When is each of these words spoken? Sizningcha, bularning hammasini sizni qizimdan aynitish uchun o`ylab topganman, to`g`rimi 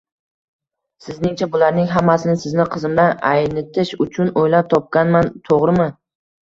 Sizningcha, 1.07 1.49
bularning 1.57 1.91
hammasini 1.97 2.35
sizni 2.47 2.67
qizimdan 2.77 3.15
aynitish 3.35 3.95
uchun 4.09 4.37
o`ylab 4.43 4.75
topganman, 4.77 5.35
to`g`rimi 5.51 5.93